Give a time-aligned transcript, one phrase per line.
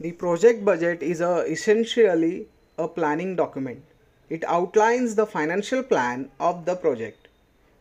[0.00, 3.84] The project budget is a, essentially a planning document.
[4.30, 7.28] It outlines the financial plan of the project.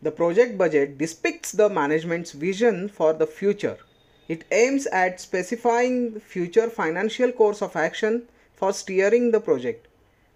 [0.02, 3.78] The project budget depicts the management's vision for the future.
[4.28, 9.88] It aims at specifying future financial course of action for steering the project.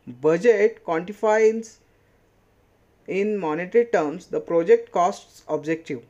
[0.07, 1.79] Budget quantifies
[3.07, 6.03] in monetary terms the project costs objective.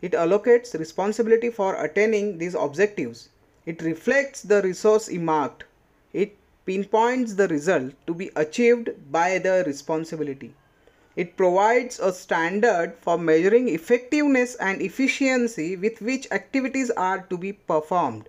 [0.00, 3.28] It allocates responsibility for attaining these objectives.
[3.64, 5.64] It reflects the resource earmarked.
[6.12, 10.54] It pinpoints the result to be achieved by the responsibility.
[11.14, 17.52] It provides a standard for measuring effectiveness and efficiency with which activities are to be
[17.52, 18.28] performed.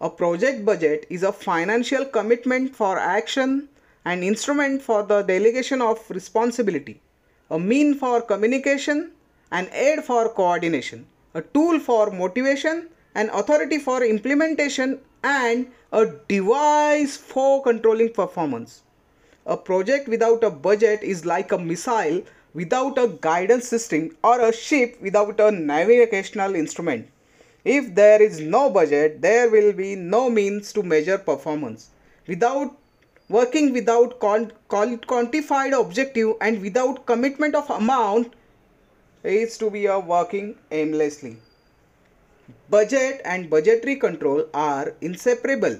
[0.00, 3.68] A project budget is a financial commitment for action,
[4.04, 7.00] an instrument for the delegation of responsibility,
[7.50, 9.12] a mean for communication,
[9.52, 17.16] an aid for coordination, a tool for motivation, an authority for implementation, and a device
[17.16, 18.82] for controlling performance.
[19.46, 22.22] A project without a budget is like a missile
[22.54, 27.08] without a guidance system or a ship without a navigational instrument.
[27.64, 31.90] If there is no budget, there will be no means to measure performance.
[32.26, 32.76] Without
[33.28, 38.34] working without quantified objective and without commitment of amount
[39.22, 41.36] is to be a working aimlessly.
[42.70, 45.78] Budget and budgetary control are inseparable.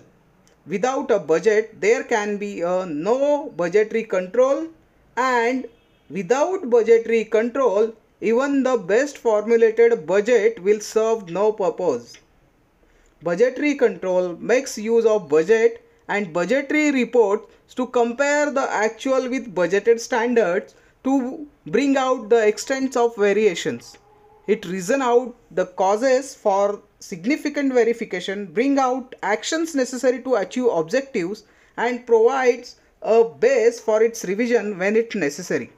[0.66, 4.68] Without a budget, there can be a no budgetary control
[5.16, 5.66] and
[6.10, 12.18] without budgetary control, even the best formulated budget will serve no purpose.
[13.22, 19.98] Budgetary control makes use of budget and budgetary reports to compare the actual with budgeted
[19.98, 20.74] standards
[21.04, 23.96] to bring out the extents of variations.
[24.46, 31.44] It reason out the causes for significant verification, bring out actions necessary to achieve objectives
[31.76, 35.70] and provides a base for its revision when it necessary.